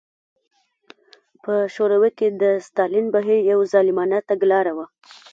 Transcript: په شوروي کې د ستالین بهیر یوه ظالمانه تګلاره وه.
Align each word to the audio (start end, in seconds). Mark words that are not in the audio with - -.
په 1.43 1.53
شوروي 1.75 2.11
کې 2.17 2.27
د 2.41 2.43
ستالین 2.67 3.05
بهیر 3.15 3.39
یوه 3.51 3.65
ظالمانه 3.73 4.17
تګلاره 4.29 4.71
وه. 4.77 4.85